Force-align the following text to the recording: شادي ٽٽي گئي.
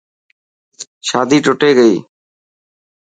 شادي 1.07 1.37
ٽٽي 1.45 1.71
گئي. 1.77 1.95